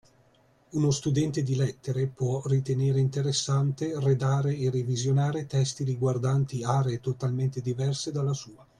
Uno 0.71 0.89
studente 0.89 1.43
di 1.43 1.53
Lettere 1.55 2.07
può 2.07 2.41
ritenere 2.47 2.99
interessante 2.99 3.99
redare 3.99 4.57
e 4.57 4.71
revisionare 4.71 5.45
testi 5.45 5.83
riguardanti 5.83 6.63
aree 6.63 6.99
totalmente 6.99 7.61
diverse 7.61 8.11
dalla 8.11 8.33
sua 8.33 8.65